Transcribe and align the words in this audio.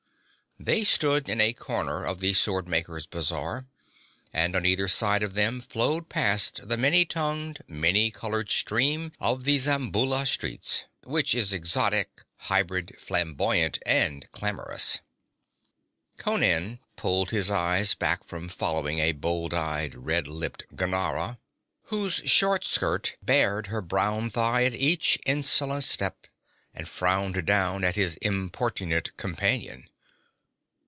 They 0.63 0.83
stood 0.83 1.27
in 1.27 1.41
a 1.41 1.53
corner 1.53 2.05
of 2.05 2.19
the 2.19 2.35
Sword 2.35 2.67
Makers' 2.67 3.07
Bazar, 3.07 3.65
and 4.31 4.55
on 4.55 4.63
either 4.63 4.87
side 4.87 5.23
of 5.23 5.33
them 5.33 5.59
flowed 5.59 6.07
past 6.07 6.67
the 6.69 6.77
many 6.77 7.03
tongued, 7.03 7.63
many 7.67 8.11
colored 8.11 8.51
stream 8.51 9.11
of 9.19 9.43
the 9.43 9.57
Zamboula 9.57 10.27
streets, 10.27 10.83
which 11.03 11.33
is 11.33 11.51
exotic, 11.51 12.21
hybrid, 12.41 12.95
flamboyant 12.99 13.79
and 13.87 14.29
clamorous. 14.31 14.99
Conan 16.19 16.77
pulled 16.95 17.31
his 17.31 17.49
eyes 17.49 17.95
back 17.95 18.23
from 18.23 18.47
following 18.47 18.99
a 18.99 19.13
bold 19.13 19.55
eyed, 19.55 19.95
red 19.95 20.27
lipped 20.27 20.75
Ghanara 20.75 21.39
whose 21.85 22.21
short 22.25 22.65
skirt 22.65 23.17
bared 23.23 23.65
her 23.67 23.81
brown 23.81 24.29
thigh 24.29 24.65
at 24.65 24.75
each 24.75 25.17
insolent 25.25 25.85
step, 25.85 26.27
and 26.71 26.87
frowned 26.87 27.47
down 27.47 27.83
at 27.83 27.95
his 27.95 28.17
importunate 28.17 29.17
companion. 29.17 29.87